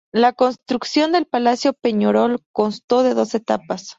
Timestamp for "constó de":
2.53-3.13